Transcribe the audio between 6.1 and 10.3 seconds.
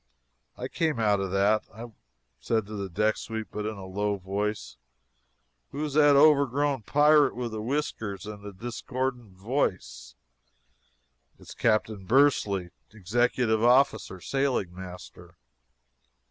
overgrown pirate with the whiskers and the discordant voice?"